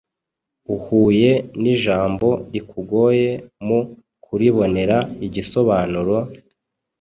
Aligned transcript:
Uhuye 0.75 1.31
n’ijambo 1.61 2.27
rikugoye 2.51 3.29
mu 3.65 3.79
kuribonera 4.23 4.97
igisobanuro, 5.25 6.15